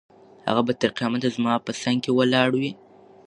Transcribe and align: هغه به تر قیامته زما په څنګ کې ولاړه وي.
هغه 0.49 0.61
به 0.67 0.73
تر 0.79 0.89
قیامته 0.97 1.29
زما 1.35 1.53
په 1.65 1.71
څنګ 1.81 1.97
کې 2.03 2.11
ولاړه 2.13 2.57
وي. 2.61 2.71